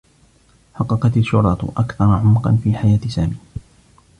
حقّقت 0.73 1.17
الشّرطة 1.17 1.69
أكثر 1.77 2.05
عمقا 2.05 2.59
في 2.63 2.73
حياة 2.77 2.99
سامي. 3.09 3.35